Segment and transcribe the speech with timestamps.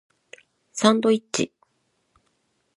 [0.73, 1.53] サンドイッチ